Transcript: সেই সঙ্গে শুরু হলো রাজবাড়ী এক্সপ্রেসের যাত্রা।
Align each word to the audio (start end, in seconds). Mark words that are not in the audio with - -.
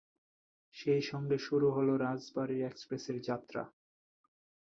সেই 0.75 1.01
সঙ্গে 1.01 1.37
শুরু 1.37 1.67
হলো 1.71 1.93
রাজবাড়ী 1.97 2.57
এক্সপ্রেসের 2.61 3.17
যাত্রা। 3.21 3.63